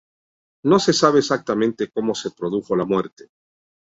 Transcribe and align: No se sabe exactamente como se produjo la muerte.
No 0.65 0.79
se 0.79 0.93
sabe 0.93 1.19
exactamente 1.19 1.91
como 1.91 2.15
se 2.15 2.31
produjo 2.31 2.75
la 2.75 2.85
muerte. 2.85 3.29